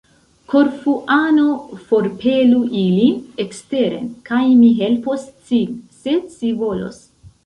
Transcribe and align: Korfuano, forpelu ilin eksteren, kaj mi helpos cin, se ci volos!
Korfuano, 0.51 1.49
forpelu 1.89 2.61
ilin 2.83 3.19
eksteren, 3.43 4.07
kaj 4.31 4.39
mi 4.63 4.71
helpos 4.79 5.27
cin, 5.51 5.77
se 6.05 6.17
ci 6.37 6.51
volos! 6.63 6.99